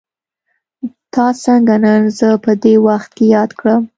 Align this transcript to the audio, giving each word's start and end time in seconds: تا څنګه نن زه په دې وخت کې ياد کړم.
تا 1.13 1.25
څنګه 1.43 1.75
نن 1.83 2.01
زه 2.17 2.29
په 2.43 2.51
دې 2.63 2.73
وخت 2.87 3.09
کې 3.17 3.25
ياد 3.35 3.49
کړم. 3.59 3.81